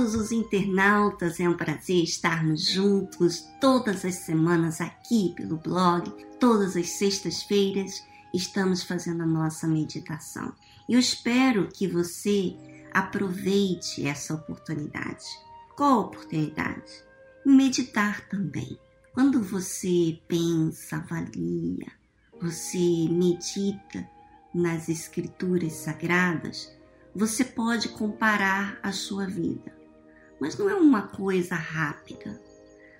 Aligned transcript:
todos 0.00 0.14
os 0.14 0.32
internautas. 0.32 1.38
É 1.40 1.46
um 1.48 1.56
prazer 1.56 2.02
estarmos 2.02 2.64
juntos 2.64 3.44
todas 3.60 4.02
as 4.02 4.14
semanas 4.14 4.80
aqui 4.80 5.34
pelo 5.36 5.58
blog, 5.58 6.10
todas 6.38 6.74
as 6.74 6.88
sextas-feiras 6.88 8.02
estamos 8.32 8.82
fazendo 8.82 9.24
a 9.24 9.26
nossa 9.26 9.68
meditação. 9.68 10.54
Eu 10.88 10.98
espero 10.98 11.68
que 11.68 11.86
você 11.86 12.56
aproveite 12.94 14.06
essa 14.06 14.32
oportunidade. 14.32 15.26
Qual 15.76 16.00
oportunidade? 16.00 17.04
Meditar 17.44 18.26
também. 18.28 18.78
Quando 19.12 19.42
você 19.42 20.18
pensa, 20.26 20.96
avalia, 20.96 21.92
você 22.40 23.06
medita 23.10 24.08
nas 24.54 24.88
escrituras 24.88 25.74
sagradas, 25.74 26.72
você 27.14 27.44
pode 27.44 27.90
comparar 27.90 28.78
a 28.82 28.92
sua 28.92 29.26
vida. 29.26 29.79
Mas 30.40 30.56
não 30.56 30.68
é 30.70 30.74
uma 30.74 31.02
coisa 31.02 31.54
rápida, 31.54 32.40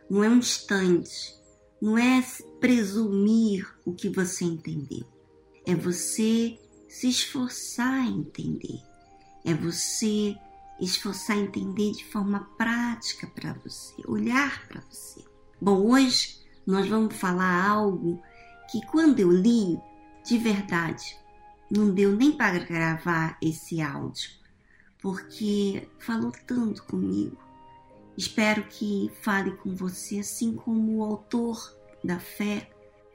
não 0.08 0.22
é 0.22 0.28
um 0.28 0.36
instante, 0.36 1.34
não 1.80 1.96
é 1.96 2.22
presumir 2.60 3.66
o 3.84 3.94
que 3.94 4.08
você 4.08 4.44
entendeu. 4.44 5.06
É 5.66 5.74
você 5.74 6.58
se 6.88 7.08
esforçar 7.08 7.94
a 7.94 8.06
entender. 8.06 8.82
É 9.44 9.54
você 9.54 10.36
esforçar 10.80 11.36
a 11.36 11.40
entender 11.40 11.92
de 11.92 12.04
forma 12.04 12.40
prática 12.58 13.26
para 13.28 13.54
você, 13.54 13.94
olhar 14.06 14.66
para 14.68 14.82
você. 14.90 15.24
Bom, 15.60 15.86
hoje 15.86 16.40
nós 16.66 16.88
vamos 16.88 17.14
falar 17.16 17.68
algo 17.68 18.20
que 18.70 18.84
quando 18.86 19.20
eu 19.20 19.30
li, 19.30 19.78
de 20.26 20.38
verdade, 20.38 21.18
não 21.70 21.92
deu 21.92 22.14
nem 22.16 22.32
para 22.32 22.58
gravar 22.58 23.38
esse 23.42 23.80
áudio, 23.80 24.30
porque 25.00 25.88
falou 25.98 26.32
tanto 26.46 26.82
comigo. 26.84 27.38
Espero 28.16 28.64
que 28.64 29.10
fale 29.22 29.52
com 29.56 29.74
você 29.74 30.18
assim 30.18 30.54
como 30.54 30.98
o 30.98 31.04
autor 31.04 31.76
da 32.04 32.18
fé 32.18 32.70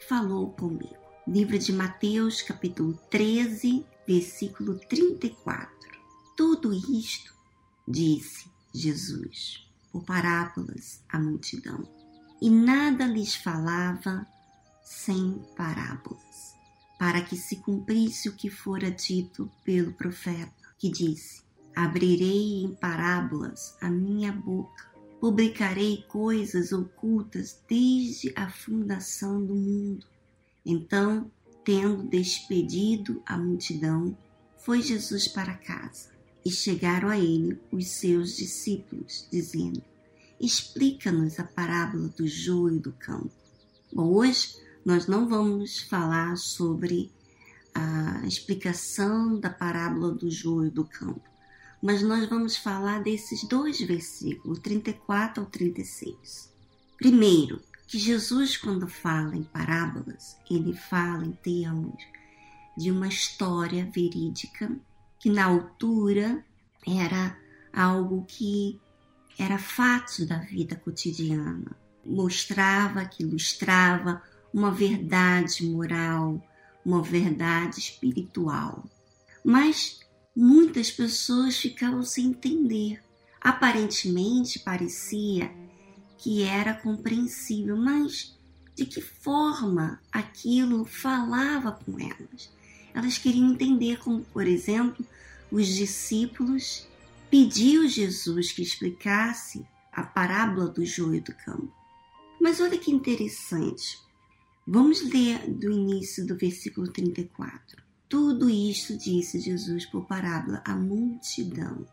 falou 0.08 0.52
comigo. 0.52 0.95
Livro 1.28 1.58
de 1.58 1.73
Mateus, 1.73 2.41
capítulo 2.41 2.94
13, 3.09 3.86
versículo 4.08 4.80
34. 4.80 5.69
Tudo 6.38 6.73
isto 6.73 7.33
disse 7.88 8.50
Jesus 8.73 9.67
por 9.91 10.03
parábolas 10.03 11.03
à 11.09 11.19
multidão, 11.19 11.88
e 12.41 12.50
nada 12.50 13.06
lhes 13.06 13.36
falava 13.36 14.28
sem 14.83 15.41
parábolas 15.56 16.56
para 17.00 17.22
que 17.22 17.36
se 17.36 17.58
cumprisse 17.58 18.30
o 18.30 18.36
que 18.36 18.50
fora 18.50 18.91
dito 18.91 19.50
pelo 19.63 19.94
profeta, 19.94 20.53
que 20.78 20.89
disse: 20.89 21.44
Abrirei 21.76 22.64
em 22.64 22.73
parábolas 22.73 23.76
a 23.81 23.90
minha 23.90 24.31
boca, 24.31 24.90
publicarei 25.20 26.04
coisas 26.08 26.72
ocultas 26.72 27.59
desde 27.68 28.31
a 28.36 28.50
fundação 28.50 29.45
do 29.45 29.54
mundo. 29.54 30.06
Então, 30.66 31.30
tendo 31.64 32.03
despedido 32.03 33.22
a 33.26 33.38
multidão, 33.38 34.18
foi 34.58 34.81
Jesus 34.81 35.28
para 35.28 35.56
casa. 35.56 36.09
E 36.46 36.52
chegaram 36.52 37.09
a 37.09 37.18
ele 37.18 37.59
os 37.72 37.88
seus 37.88 38.38
discípulos, 38.38 39.28
dizendo: 39.31 39.84
Explica-nos 40.40 41.40
a 41.40 41.44
parábola 41.44 42.08
do 42.09 42.28
joio 42.28 42.80
do 42.80 42.92
campo. 42.94 43.31
Bom, 43.92 44.14
hoje 44.14 44.56
nós 44.86 45.08
não 45.08 45.28
vamos 45.28 45.80
falar 45.80 46.38
sobre 46.38 47.12
a 47.73 48.26
explicação 48.26 49.40
da 49.40 49.50
parábola 49.50 50.12
do 50.12 50.30
joio 50.30 50.70
do 50.70 50.86
campo, 50.86 51.23
mas 51.86 52.02
nós 52.02 52.28
vamos 52.28 52.58
falar 52.58 53.03
desses 53.03 53.44
dois 53.44 53.80
versículos, 53.80 54.58
34 54.58 55.44
ao 55.44 55.47
36. 55.47 56.51
Primeiro, 56.97 57.62
que 57.85 58.00
Jesus, 58.00 58.57
quando 58.57 58.88
fala 58.88 59.35
em 59.35 59.44
parábolas, 59.44 60.35
ele 60.50 60.74
fala 60.74 61.24
em 61.24 61.34
termos 61.34 61.94
de 62.75 62.90
uma 62.90 63.07
história 63.07 63.88
verídica 63.94 64.75
que 65.19 65.29
na 65.29 65.45
altura 65.45 66.44
era 66.88 67.38
algo 67.72 68.25
que 68.28 68.81
era 69.38 69.59
fato 69.59 70.25
da 70.25 70.40
vida 70.40 70.75
cotidiana, 70.75 71.78
mostrava, 72.03 73.06
que 73.06 73.22
ilustrava 73.22 74.24
uma 74.51 74.72
verdade 74.72 75.63
moral, 75.68 76.44
uma 76.84 77.03
verdade 77.03 77.78
espiritual. 77.78 78.84
Mas 79.44 80.03
muitas 80.35 80.91
pessoas 80.91 81.57
ficavam 81.57 82.03
sem 82.03 82.28
entender. 82.28 83.01
Aparentemente 83.40 84.59
parecia 84.59 85.51
que 86.18 86.44
era 86.44 86.73
compreensível, 86.73 87.78
mas 87.78 88.35
de 88.75 88.85
que 88.85 89.00
forma 89.00 90.01
aquilo 90.12 90.84
falava 90.84 91.72
com 91.72 92.00
elas? 92.00 92.51
Elas 92.94 93.18
queriam 93.18 93.51
entender 93.51 94.00
como, 94.00 94.24
por 94.25 94.47
exemplo, 94.47 95.06
os 95.51 95.68
discípulos 95.68 96.88
pediu 97.29 97.88
Jesus 97.88 98.51
que 98.51 98.62
explicasse 98.62 99.66
a 99.91 100.03
parábola 100.03 100.68
do 100.68 100.85
joio 100.85 101.22
do 101.22 101.34
campo. 101.34 101.74
Mas 102.41 102.59
olha 102.59 102.78
que 102.78 102.91
interessante. 102.91 104.00
Vamos 104.68 105.01
ler 105.01 105.50
do 105.50 105.72
início 105.72 106.25
do 106.25 106.35
versículo 106.35 106.91
34. 106.91 107.84
Tudo 108.08 108.50
isto 108.50 108.98
disse 108.98 109.40
Jesus 109.40 109.86
por 109.86 110.06
parábola 110.06 110.62
à 110.66 110.76
multidão, 110.76 111.86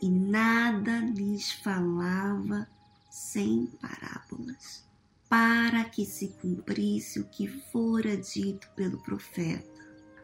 e 0.00 0.08
nada 0.08 1.00
lhes 1.00 1.52
falava 1.52 2.66
sem 3.10 3.66
parábolas, 3.80 4.84
para 5.28 5.84
que 5.84 6.06
se 6.06 6.28
cumprisse 6.40 7.20
o 7.20 7.28
que 7.28 7.46
fora 7.70 8.16
dito 8.16 8.68
pelo 8.74 9.02
profeta. 9.02 9.68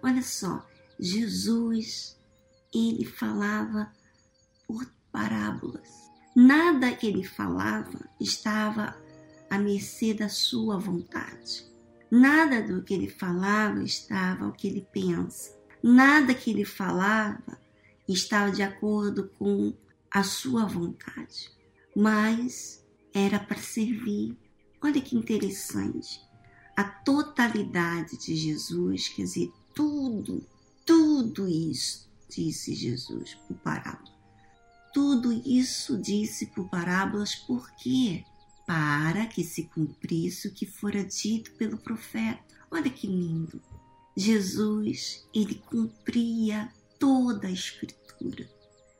Olha 0.02 0.22
só, 0.22 0.66
Jesus, 0.98 2.18
ele 2.74 3.04
falava 3.04 3.92
por 4.66 4.90
parábolas. 5.12 6.06
Nada 6.34 6.94
que 6.94 7.06
ele 7.06 7.24
falava 7.24 8.08
estava 8.20 8.96
à 9.50 9.58
mercê 9.58 10.14
da 10.14 10.28
sua 10.28 10.78
vontade. 10.78 11.75
Nada 12.10 12.62
do 12.62 12.82
que 12.82 12.94
ele 12.94 13.08
falava 13.08 13.82
estava 13.82 14.44
ao 14.44 14.52
que 14.52 14.68
ele 14.68 14.86
pensa. 14.92 15.56
Nada 15.82 16.34
que 16.34 16.50
ele 16.50 16.64
falava 16.64 17.60
estava 18.08 18.50
de 18.50 18.62
acordo 18.62 19.28
com 19.38 19.74
a 20.10 20.22
sua 20.22 20.64
vontade. 20.64 21.50
Mas 21.94 22.84
era 23.12 23.38
para 23.38 23.58
servir. 23.58 24.36
Olha 24.82 25.00
que 25.00 25.16
interessante. 25.16 26.20
A 26.76 26.84
totalidade 26.84 28.16
de 28.18 28.36
Jesus, 28.36 29.08
quer 29.08 29.22
dizer, 29.22 29.50
tudo, 29.74 30.46
tudo 30.84 31.48
isso, 31.48 32.08
disse 32.28 32.74
Jesus 32.74 33.34
por 33.34 33.56
parábola. 33.56 34.14
Tudo 34.92 35.32
isso 35.32 35.98
disse 36.00 36.46
por 36.46 36.68
parábolas, 36.68 37.34
por 37.34 37.70
quê? 37.76 38.24
Para 38.66 39.26
que 39.26 39.44
se 39.44 39.64
cumprisse 39.64 40.48
o 40.48 40.52
que 40.52 40.66
fora 40.66 41.04
dito 41.04 41.52
pelo 41.52 41.78
profeta. 41.78 42.42
Olha 42.70 42.90
que 42.90 43.06
lindo! 43.06 43.62
Jesus, 44.16 45.28
ele 45.34 45.54
cumpria 45.54 46.72
toda 46.98 47.48
a 47.48 47.52
escritura. 47.52 48.48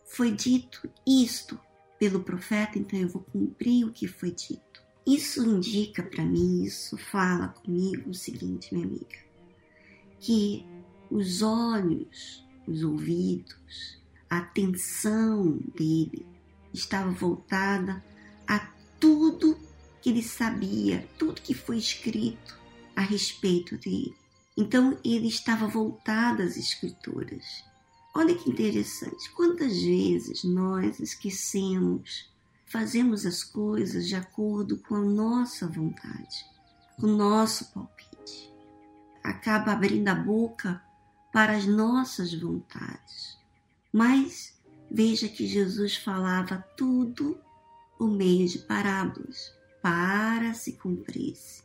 Foi 0.05 0.31
dito 0.31 0.88
isto 1.06 1.59
pelo 1.99 2.22
profeta, 2.22 2.78
então 2.78 2.99
eu 2.99 3.09
vou 3.09 3.22
cumprir 3.22 3.84
o 3.84 3.93
que 3.93 4.06
foi 4.06 4.31
dito. 4.31 4.82
Isso 5.06 5.43
indica 5.43 6.03
para 6.03 6.25
mim, 6.25 6.62
isso 6.62 6.97
fala 6.99 7.49
comigo 7.49 8.10
o 8.10 8.15
seguinte, 8.15 8.75
minha 8.75 8.87
amiga, 8.87 9.19
que 10.21 10.66
os 11.11 11.43
olhos, 11.43 12.44
os 12.67 12.82
ouvidos, 12.82 14.00
a 14.29 14.38
atenção 14.38 15.58
dele 15.75 16.26
estava 16.75 17.11
voltada 17.11 18.05
a 18.46 18.58
tudo 18.98 19.58
que 20.00 20.10
ele 20.10 20.22
sabia, 20.22 21.08
tudo 21.19 21.40
que 21.40 21.54
foi 21.54 21.78
escrito 21.78 22.58
a 22.94 23.00
respeito 23.00 23.76
dele. 23.76 24.14
Então 24.56 24.98
ele 25.04 25.28
estava 25.28 25.66
voltado 25.66 26.43
às 26.43 26.56
escrituras. 26.56 27.64
Olha 28.14 28.34
que 28.34 28.48
interessante, 28.48 29.31
quantas 29.32 29.82
vezes 29.82 30.43
nós 30.44 30.98
esquecemos, 31.00 32.31
fazemos 32.64 33.26
as 33.26 33.44
coisas 33.44 34.08
de 34.08 34.14
acordo 34.14 34.78
com 34.78 34.94
a 34.94 35.04
nossa 35.04 35.66
vontade, 35.66 36.46
com 36.98 37.08
o 37.08 37.16
nosso 37.16 37.72
palpite. 37.75 38.50
Acaba 39.22 39.72
abrindo 39.72 40.08
a 40.08 40.14
boca 40.14 40.82
para 41.32 41.54
as 41.54 41.66
nossas 41.66 42.32
vontades. 42.32 43.37
Mas 43.93 44.54
veja 44.90 45.28
que 45.28 45.46
Jesus 45.46 45.96
falava 45.96 46.64
tudo 46.76 47.38
por 47.98 48.10
meio 48.10 48.46
de 48.48 48.58
parábolas, 48.60 49.54
para 49.82 50.54
se 50.54 50.72
cumprisse. 50.72 51.62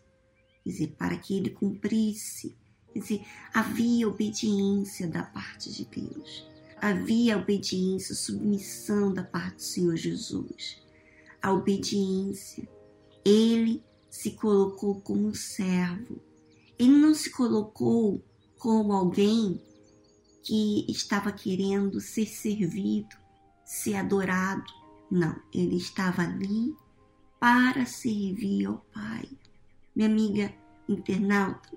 Quer 0.64 0.70
dizer, 0.70 0.88
para 0.98 1.18
que 1.18 1.38
ele 1.38 1.50
cumprisse. 1.50 2.56
Quer 2.94 3.00
dizer, 3.00 3.26
havia 3.54 4.08
obediência 4.08 5.08
da 5.08 5.24
parte 5.24 5.72
de 5.72 5.86
Deus. 5.86 6.50
havia 6.82 7.38
obediência, 7.38 8.16
submissão 8.16 9.14
da 9.14 9.24
parte 9.24 9.58
do 9.58 9.62
Senhor 9.62 9.96
Jesus. 9.96 10.82
A 11.42 11.54
obediência. 11.54 12.68
Ele 13.24 13.84
se 14.10 14.32
colocou 14.32 15.00
como 15.00 15.28
um 15.28 15.34
servo. 15.34 16.20
Ele 16.78 16.98
não 16.98 17.14
se 17.14 17.30
colocou 17.30 18.24
como 18.58 18.94
alguém 18.94 19.62
que 20.44 20.86
estava 20.92 21.32
querendo 21.32 22.02
ser 22.02 22.26
servido, 22.26 23.16
ser 23.64 23.96
adorado. 23.96 24.81
Não, 25.12 25.36
ele 25.54 25.76
estava 25.76 26.22
ali 26.22 26.74
para 27.38 27.86
servir 27.86 28.66
ao 28.66 28.78
Pai. 28.94 29.28
Minha 29.94 30.08
amiga 30.08 30.54
internauta, 30.88 31.70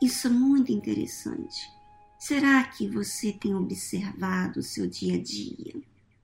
isso 0.00 0.26
é 0.26 0.30
muito 0.30 0.72
interessante. 0.72 1.70
Será 2.18 2.64
que 2.64 2.88
você 2.88 3.30
tem 3.30 3.54
observado 3.54 4.60
o 4.60 4.62
seu 4.62 4.86
dia 4.88 5.16
a 5.16 5.22
dia, 5.22 5.74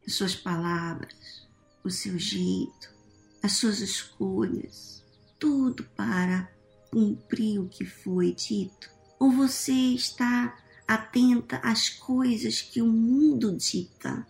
as 0.06 0.14
suas 0.14 0.34
palavras, 0.34 1.46
o 1.84 1.90
seu 1.90 2.18
jeito, 2.18 2.94
as 3.42 3.52
suas 3.52 3.80
escolhas, 3.80 5.04
tudo 5.38 5.84
para 5.96 6.50
cumprir 6.90 7.60
o 7.60 7.68
que 7.68 7.84
foi 7.84 8.32
dito? 8.32 8.88
Ou 9.18 9.30
você 9.30 9.72
está 9.72 10.56
atenta 10.86 11.58
às 11.58 11.90
coisas 11.90 12.62
que 12.62 12.80
o 12.80 12.86
mundo 12.86 13.54
dita? 13.54 14.26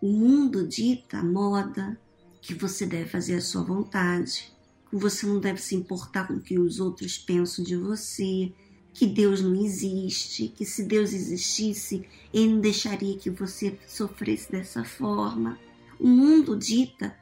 O 0.00 0.12
mundo 0.12 0.66
dita 0.66 1.22
moda, 1.22 1.98
que 2.40 2.54
você 2.54 2.86
deve 2.86 3.08
fazer 3.08 3.34
a 3.34 3.40
sua 3.40 3.62
vontade, 3.62 4.52
que 4.88 4.96
você 4.96 5.26
não 5.26 5.40
deve 5.40 5.60
se 5.60 5.74
importar 5.74 6.28
com 6.28 6.34
o 6.34 6.40
que 6.40 6.58
os 6.58 6.78
outros 6.78 7.18
pensam 7.18 7.64
de 7.64 7.74
você, 7.74 8.52
que 8.94 9.06
Deus 9.06 9.40
não 9.40 9.54
existe, 9.54 10.48
que 10.48 10.64
se 10.64 10.84
Deus 10.84 11.12
existisse, 11.12 12.06
ele 12.32 12.54
não 12.54 12.60
deixaria 12.60 13.18
que 13.18 13.28
você 13.28 13.78
sofresse 13.86 14.50
dessa 14.50 14.84
forma. 14.84 15.58
O 15.98 16.06
mundo 16.06 16.56
dita 16.56 17.16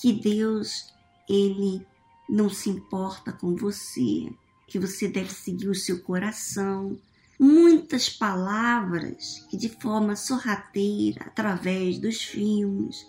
que 0.00 0.12
Deus 0.12 0.92
ele 1.28 1.86
não 2.28 2.48
se 2.48 2.70
importa 2.70 3.30
com 3.30 3.54
você, 3.54 4.32
que 4.66 4.78
você 4.78 5.06
deve 5.06 5.30
seguir 5.30 5.68
o 5.68 5.74
seu 5.74 6.00
coração. 6.00 6.98
Muitas 7.44 8.08
palavras 8.08 9.44
que 9.50 9.56
de 9.56 9.68
forma 9.68 10.14
sorrateira, 10.14 11.24
através 11.26 11.98
dos 11.98 12.22
filmes, 12.22 13.04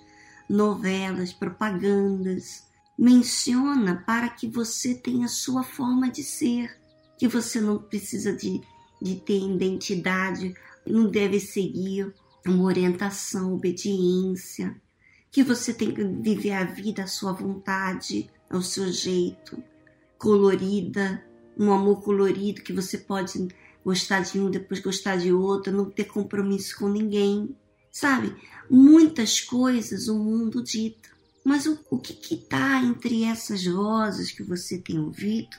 novelas, 0.50 1.32
propagandas, 1.32 2.64
menciona 2.98 4.04
para 4.08 4.28
que 4.28 4.48
você 4.48 4.96
tenha 4.96 5.28
sua 5.28 5.62
forma 5.62 6.10
de 6.10 6.24
ser, 6.24 6.76
que 7.16 7.28
você 7.28 7.62
não 7.62 7.78
precisa 7.78 8.34
de, 8.34 8.60
de 9.00 9.18
ter 9.18 9.38
identidade, 9.38 10.56
não 10.84 11.12
deve 11.12 11.40
seguir 11.40 12.12
uma 12.44 12.64
orientação, 12.64 13.54
obediência, 13.54 14.76
que 15.30 15.44
você 15.44 15.72
tem 15.72 15.94
que 15.94 16.04
viver 16.04 16.54
a 16.54 16.64
vida 16.64 17.04
à 17.04 17.08
sua 17.08 17.34
vontade, 17.34 18.32
ao 18.50 18.64
seu 18.64 18.92
jeito, 18.92 19.62
colorida, 20.18 21.24
um 21.56 21.72
amor 21.72 22.02
colorido 22.02 22.64
que 22.64 22.74
você 22.74 22.98
pode 22.98 23.48
gostar 23.84 24.22
de 24.22 24.40
um, 24.40 24.50
depois 24.50 24.80
gostar 24.80 25.18
de 25.18 25.32
outro, 25.32 25.74
não 25.74 25.90
ter 25.90 26.06
compromisso 26.06 26.78
com 26.78 26.88
ninguém. 26.90 27.56
Sabe, 27.92 28.36
muitas 28.70 29.42
coisas 29.42 30.08
o 30.08 30.18
mundo 30.18 30.64
dita. 30.64 31.10
Mas 31.44 31.66
o, 31.66 31.78
o 31.90 32.00
que 32.00 32.36
está 32.36 32.82
entre 32.82 33.24
essas 33.24 33.66
vozes 33.66 34.32
que 34.32 34.44
você 34.44 34.78
tem 34.78 34.98
ouvido? 34.98 35.58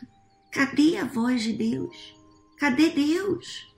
Cadê 0.50 0.96
a 0.96 1.04
voz 1.04 1.42
de 1.42 1.52
Deus? 1.52 2.16
Cadê 2.58 2.90
Deus? 2.90 3.68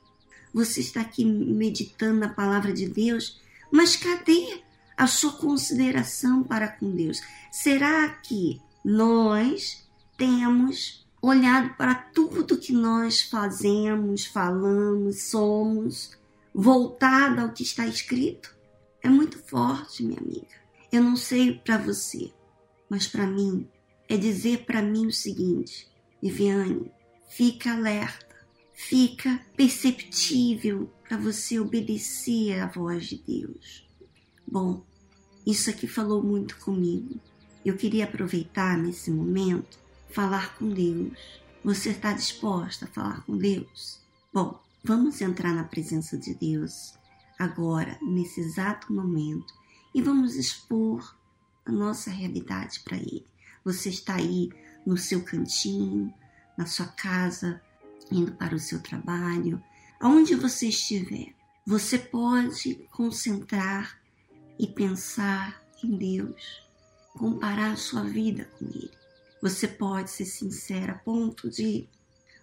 Você 0.54 0.80
está 0.80 1.00
aqui 1.00 1.24
meditando 1.24 2.20
na 2.20 2.28
palavra 2.28 2.72
de 2.72 2.88
Deus, 2.88 3.40
mas 3.70 3.96
cadê 3.96 4.62
a 4.96 5.06
sua 5.06 5.32
consideração 5.32 6.42
para 6.42 6.68
com 6.68 6.94
Deus? 6.94 7.20
Será 7.50 8.08
que 8.08 8.60
nós 8.84 9.84
temos 10.16 11.05
olhado 11.28 11.74
para 11.76 11.94
tudo 11.94 12.58
que 12.58 12.72
nós 12.72 13.22
fazemos, 13.22 14.26
falamos, 14.26 15.22
somos, 15.22 16.16
voltada 16.54 17.42
ao 17.42 17.52
que 17.52 17.62
está 17.62 17.86
escrito? 17.86 18.54
É 19.02 19.08
muito 19.08 19.38
forte, 19.38 20.04
minha 20.04 20.18
amiga. 20.18 20.54
Eu 20.90 21.02
não 21.02 21.16
sei 21.16 21.54
para 21.54 21.78
você, 21.78 22.32
mas 22.88 23.06
para 23.06 23.26
mim 23.26 23.68
é 24.08 24.16
dizer 24.16 24.64
para 24.64 24.82
mim 24.82 25.06
o 25.06 25.12
seguinte: 25.12 25.88
Viviane, 26.22 26.90
fica 27.28 27.72
alerta, 27.72 28.36
fica 28.72 29.40
perceptível 29.56 30.90
para 31.08 31.16
você 31.16 31.58
obedecer 31.58 32.60
à 32.60 32.66
voz 32.66 33.06
de 33.06 33.16
Deus. 33.18 33.88
Bom, 34.46 34.84
isso 35.46 35.70
aqui 35.70 35.86
falou 35.86 36.22
muito 36.22 36.56
comigo. 36.58 37.20
Eu 37.64 37.76
queria 37.76 38.04
aproveitar 38.04 38.78
nesse 38.78 39.10
momento 39.10 39.85
falar 40.08 40.56
com 40.56 40.68
Deus. 40.68 41.18
Você 41.64 41.90
está 41.90 42.12
disposta 42.12 42.84
a 42.84 42.88
falar 42.88 43.22
com 43.22 43.36
Deus? 43.36 44.00
Bom, 44.32 44.60
vamos 44.84 45.20
entrar 45.20 45.52
na 45.52 45.64
presença 45.64 46.16
de 46.16 46.34
Deus 46.34 46.94
agora, 47.38 47.98
nesse 48.00 48.40
exato 48.40 48.92
momento, 48.92 49.52
e 49.94 50.00
vamos 50.00 50.36
expor 50.36 51.16
a 51.64 51.72
nossa 51.72 52.10
realidade 52.10 52.80
para 52.80 52.96
Ele. 52.96 53.26
Você 53.64 53.88
está 53.88 54.14
aí 54.14 54.50
no 54.86 54.96
seu 54.96 55.24
cantinho, 55.24 56.12
na 56.56 56.66
sua 56.66 56.86
casa, 56.86 57.60
indo 58.10 58.32
para 58.32 58.54
o 58.54 58.60
seu 58.60 58.80
trabalho, 58.80 59.62
aonde 60.00 60.34
você 60.34 60.68
estiver, 60.68 61.34
você 61.66 61.98
pode 61.98 62.74
concentrar 62.92 64.00
e 64.58 64.66
pensar 64.66 65.60
em 65.82 65.96
Deus, 65.96 66.62
comparar 67.14 67.72
a 67.72 67.76
sua 67.76 68.04
vida 68.04 68.44
com 68.56 68.66
Ele. 68.66 69.05
Você 69.42 69.68
pode 69.68 70.10
ser 70.10 70.24
sincera 70.24 70.92
a 70.92 70.98
ponto 70.98 71.50
de 71.50 71.88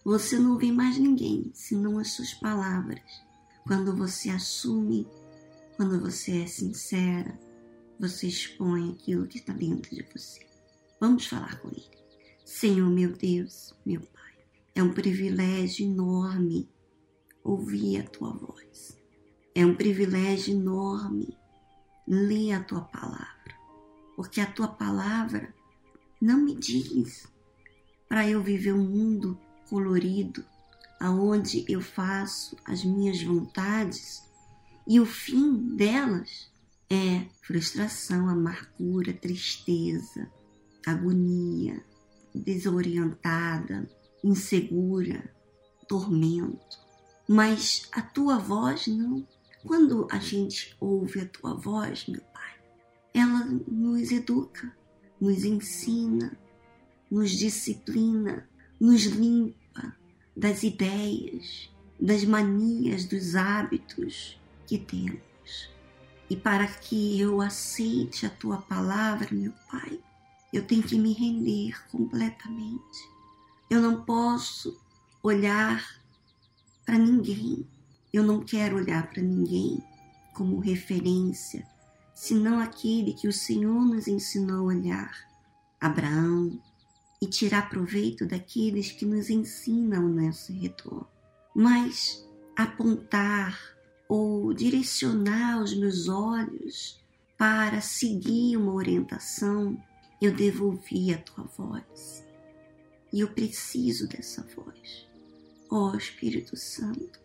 você 0.06 0.38
não 0.38 0.51
ouvir 0.51 0.72
mais 0.72 0.98
ninguém 0.98 1.51
senão 1.54 1.98
as 1.98 2.12
suas 2.12 2.34
palavras. 2.34 3.01
Quando 3.66 3.95
você 3.95 4.30
assume, 4.30 5.07
quando 5.75 6.00
você 6.00 6.44
é 6.44 6.48
sincera, 6.48 7.40
você 8.00 8.28
expõe 8.28 8.92
aquilo 8.92 9.28
que 9.28 9.38
está 9.38 9.54
dentro 9.54 9.95
de 9.95 10.04
você. 10.13 10.45
Vamos 11.00 11.25
falar 11.25 11.60
com 11.62 11.69
Ele. 11.69 12.04
Senhor, 12.45 12.90
meu 12.90 13.13
Deus, 13.13 13.74
meu 13.86 14.01
Pai, 14.01 14.34
é 14.75 14.84
um 14.84 14.94
privilégio 14.94 15.86
enorme 15.86 16.69
ouvir 17.44 18.01
a 18.01 18.04
Tua 18.04 18.31
voz. 18.31 18.98
É 19.56 19.66
um 19.66 19.76
privilégio 19.76 20.54
enorme 20.54 21.38
ler 22.07 22.54
a 22.54 22.64
Tua 22.64 22.81
palavra, 22.81 23.56
porque 24.16 24.42
a 24.42 24.52
Tua 24.52 24.68
palavra 24.68 25.53
não 26.23 26.37
me 26.37 26.56
diz 26.56 27.27
para 28.07 28.25
eu 28.25 28.42
viver 28.42 28.71
um 28.71 28.87
mundo 28.87 29.37
colorido, 29.69 30.45
aonde 30.97 31.65
eu 31.68 31.81
faço 31.81 32.56
as 32.63 32.81
minhas 32.85 33.21
vontades 33.21 34.23
e 34.87 35.01
o 35.01 35.06
fim 35.06 35.75
delas 35.75 36.49
é 36.89 37.25
frustração, 37.42 38.30
amargura, 38.30 39.11
tristeza, 39.11 40.31
agonia, 40.85 41.83
desorientada, 42.33 43.85
insegura, 44.23 45.30
tormento. 45.89 46.80
Mas 47.27 47.89
a 47.92 48.01
tua 48.01 48.37
voz 48.37 48.87
não. 48.87 49.27
Quando 49.65 50.07
a 50.09 50.19
gente 50.19 50.73
ouve 50.80 51.19
a 51.19 51.27
tua 51.27 51.53
voz, 51.53 52.07
meu 52.07 52.21
Pai, 52.21 52.56
ela 53.13 53.44
nos 53.68 54.09
educa, 54.09 54.73
nos 55.23 55.45
ensina, 55.45 56.37
nos 57.09 57.31
disciplina, 57.31 58.45
nos 58.77 59.03
limpa 59.03 59.95
das 60.35 60.63
ideias, 60.63 61.69
das 61.97 62.25
manias, 62.25 63.06
dos 63.06 63.33
hábitos 63.33 64.37
que 64.68 64.77
temos. 64.77 65.71
E 66.30 66.35
para 66.35 66.68
que 66.68 67.18
eu 67.18 67.39
aceite 67.39 68.25
a 68.25 68.30
tua 68.30 68.57
palavra, 68.57 69.30
meu 69.31 69.53
Pai, 69.71 69.97
eu 70.51 70.68
tenho 70.68 70.83
que 70.83 70.99
me 70.99 71.13
render 71.13 71.81
completamente. 71.89 73.09
Eu 73.69 73.81
não 73.81 74.03
posso 74.03 74.77
olhar 75.23 76.01
para 76.85 76.97
ninguém. 76.97 77.65
Eu 78.11 78.23
não 78.23 78.42
quero 78.42 78.75
olhar 78.75 79.09
para 79.09 79.23
ninguém 79.23 79.81
como 80.33 80.59
referência, 80.59 81.65
senão 82.23 82.57
aquele 82.57 83.11
que 83.11 83.27
o 83.27 83.33
Senhor 83.33 83.83
nos 83.83 84.07
ensinou 84.07 84.59
a 84.59 84.73
olhar. 84.73 85.30
Abraão, 85.77 86.57
e 87.21 87.27
tirar 87.27 87.69
proveito 87.69 88.25
daqueles 88.25 88.94
que 88.94 89.06
nos 89.06 89.30
ensinam 89.30 90.06
o 90.06 90.09
nosso 90.09 90.53
retorno. 90.53 91.06
Mas 91.53 92.25
apontar 92.56 93.59
ou 94.07 94.53
direcionar 94.53 95.61
os 95.61 95.75
meus 95.75 96.07
olhos 96.07 96.97
para 97.37 97.81
seguir 97.81 98.56
uma 98.56 98.71
orientação, 98.71 99.77
eu 100.21 100.33
devo 100.33 100.68
ouvir 100.68 101.15
a 101.15 101.18
tua 101.18 101.44
voz. 101.44 102.25
E 103.11 103.19
eu 103.19 103.27
preciso 103.33 104.07
dessa 104.07 104.47
voz. 104.56 105.06
Ó 105.69 105.92
oh, 105.92 105.97
Espírito 105.97 106.56
Santo, 106.56 107.19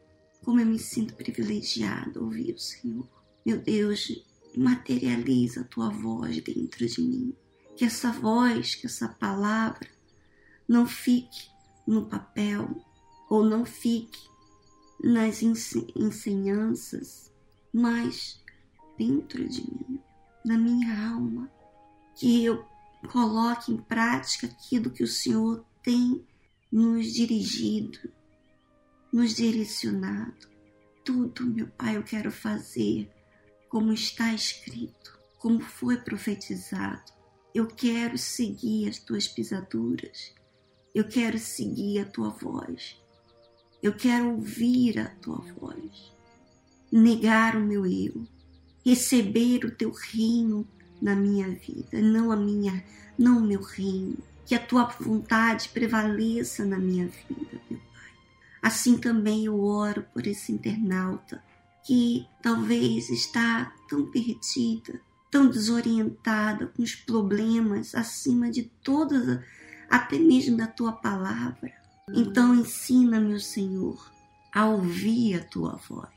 como 0.44 0.58
eu 0.58 0.66
me 0.66 0.78
sinto 0.80 1.14
privilegiado 1.14 2.24
ouvir 2.24 2.52
o 2.52 2.58
Senhor. 2.58 3.08
Meu 3.46 3.58
Deus, 3.62 4.26
materializa 4.58 5.60
a 5.60 5.64
tua 5.64 5.88
voz 5.88 6.40
dentro 6.42 6.86
de 6.86 7.00
mim. 7.00 7.34
Que 7.76 7.84
essa 7.84 8.10
voz, 8.10 8.74
que 8.74 8.86
essa 8.86 9.08
palavra 9.08 9.88
não 10.68 10.86
fique 10.86 11.48
no 11.86 12.06
papel 12.06 12.84
ou 13.30 13.44
não 13.44 13.64
fique 13.64 14.28
nas 15.02 15.42
ensinanças, 15.42 17.32
mas 17.72 18.42
dentro 18.98 19.48
de 19.48 19.62
mim, 19.62 20.00
na 20.44 20.58
minha 20.58 21.12
alma, 21.12 21.48
que 22.16 22.44
eu 22.44 22.64
coloque 23.12 23.72
em 23.72 23.76
prática 23.76 24.48
aquilo 24.48 24.90
que 24.90 25.04
o 25.04 25.08
Senhor 25.08 25.64
tem 25.82 26.26
nos 26.70 27.12
dirigido, 27.12 27.98
nos 29.12 29.34
direcionado. 29.34 30.48
Tudo, 31.04 31.46
meu 31.46 31.68
Pai, 31.68 31.96
eu 31.96 32.02
quero 32.02 32.32
fazer 32.32 33.08
como 33.68 33.92
está 33.92 34.32
escrito, 34.32 35.18
como 35.38 35.60
foi 35.60 35.98
profetizado. 35.98 37.12
Eu 37.54 37.66
quero 37.66 38.16
seguir 38.16 38.88
as 38.88 38.98
tuas 38.98 39.28
pisaduras. 39.28 40.34
Eu 40.94 41.06
quero 41.08 41.38
seguir 41.38 42.00
a 42.00 42.04
tua 42.04 42.30
voz. 42.30 43.00
Eu 43.82 43.94
quero 43.94 44.30
ouvir 44.32 44.98
a 44.98 45.06
tua 45.06 45.38
voz. 45.58 46.12
Negar 46.90 47.56
o 47.56 47.60
meu 47.60 47.86
eu. 47.86 48.26
Receber 48.84 49.64
o 49.64 49.70
teu 49.70 49.92
reino 49.92 50.66
na 51.00 51.14
minha 51.14 51.48
vida, 51.48 52.00
não 52.00 52.32
a 52.32 52.36
minha, 52.36 52.82
não 53.18 53.38
o 53.38 53.46
meu 53.46 53.60
reino. 53.60 54.16
Que 54.46 54.54
a 54.54 54.58
tua 54.58 54.84
vontade 54.84 55.68
prevaleça 55.68 56.64
na 56.64 56.78
minha 56.78 57.06
vida, 57.06 57.60
meu 57.70 57.78
Pai. 57.78 58.12
Assim 58.62 58.96
também 58.96 59.44
eu 59.44 59.62
oro 59.62 60.06
por 60.14 60.26
esse 60.26 60.52
internauta 60.52 61.42
que 61.88 62.28
talvez 62.42 63.08
está 63.08 63.74
tão 63.88 64.10
perdida, 64.10 65.00
tão 65.30 65.48
desorientada, 65.48 66.66
com 66.66 66.82
os 66.82 66.94
problemas 66.94 67.94
acima 67.94 68.50
de 68.50 68.64
todas, 68.84 69.42
até 69.88 70.18
mesmo 70.18 70.58
da 70.58 70.66
tua 70.66 70.92
palavra. 70.92 71.72
Então 72.14 72.54
ensina, 72.54 73.18
meu 73.18 73.40
Senhor, 73.40 74.12
a 74.52 74.66
ouvir 74.66 75.36
a 75.36 75.44
tua 75.44 75.76
voz, 75.88 76.10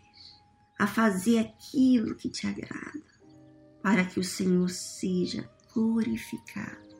a 0.77 0.85
fazer 0.85 1.39
aquilo 1.39 2.15
que 2.15 2.27
te 2.27 2.45
agrada, 2.47 3.01
para 3.81 4.03
que 4.03 4.19
o 4.19 4.25
Senhor 4.25 4.69
seja 4.69 5.49
glorificado. 5.73 6.97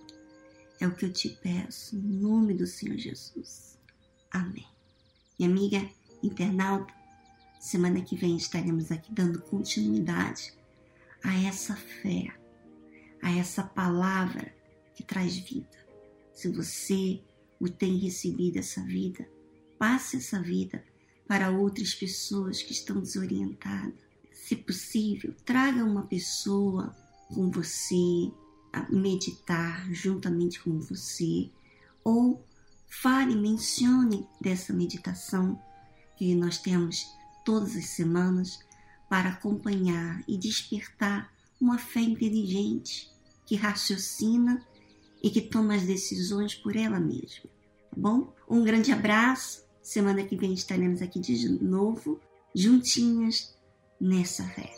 É 0.80 0.88
o 0.88 0.96
que 0.96 1.08
eu 1.08 1.12
te 1.12 1.28
peço, 1.28 1.98
em 1.98 2.22
nome 2.22 2.54
do 2.54 2.66
Senhor 2.66 2.98
Jesus. 2.98 3.78
Amém. 4.32 4.66
Minha 5.38 5.52
amiga 5.52 5.90
internauta, 6.24 7.01
semana 7.62 8.02
que 8.02 8.16
vem 8.16 8.36
estaremos 8.36 8.92
aqui 8.92 9.14
dando 9.14 9.40
continuidade 9.44 10.52
a 11.24 11.32
essa 11.44 11.76
fé, 11.76 12.34
a 13.22 13.32
essa 13.32 13.62
palavra 13.62 14.52
que 14.96 15.04
traz 15.04 15.38
vida. 15.38 15.70
Se 16.34 16.50
você 16.50 17.22
o 17.60 17.70
tem 17.70 17.98
recebido 17.98 18.58
essa 18.58 18.82
vida, 18.82 19.30
passe 19.78 20.18
essa 20.18 20.42
vida 20.42 20.84
para 21.28 21.52
outras 21.52 21.94
pessoas 21.94 22.64
que 22.64 22.74
estão 22.74 23.00
desorientadas. 23.00 23.94
Se 24.32 24.56
possível, 24.56 25.36
traga 25.46 25.86
uma 25.86 26.08
pessoa 26.08 26.96
com 27.28 27.52
você 27.52 28.32
a 28.74 28.92
meditar 28.92 29.88
juntamente 29.94 30.60
com 30.62 30.80
você 30.80 31.52
ou 32.04 32.44
fale, 32.88 33.36
mencione 33.36 34.28
dessa 34.42 34.74
meditação 34.74 35.62
que 36.18 36.34
nós 36.34 36.58
temos 36.58 37.21
todas 37.44 37.76
as 37.76 37.86
semanas 37.88 38.60
para 39.10 39.30
acompanhar 39.30 40.24
e 40.28 40.38
despertar 40.38 41.32
uma 41.60 41.78
fé 41.78 42.00
inteligente 42.00 43.12
que 43.46 43.56
raciocina 43.56 44.66
e 45.22 45.30
que 45.30 45.42
toma 45.42 45.76
as 45.76 45.84
decisões 45.84 46.56
por 46.56 46.76
ela 46.76 47.00
mesma. 47.00 47.50
Tá 47.90 47.98
bom? 47.98 48.34
Um 48.50 48.64
grande 48.64 48.92
abraço. 48.92 49.64
Semana 49.82 50.24
que 50.24 50.36
vem 50.36 50.54
estaremos 50.54 51.02
aqui 51.02 51.20
de 51.20 51.50
novo, 51.62 52.20
juntinhas 52.56 53.56
nessa 54.00 54.44
fé. 54.44 54.72